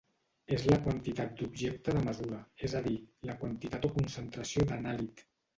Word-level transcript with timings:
És 0.55 0.63
la 0.69 0.77
quantitat 0.85 1.35
d'objecte 1.41 1.95
de 1.97 2.01
mesura, 2.09 2.41
és 2.69 2.75
a 2.81 2.83
dir, 2.89 2.97
la 3.31 3.39
quantitat 3.45 3.89
o 3.91 3.95
concentració 3.99 4.71
d'anàlit. 4.73 5.25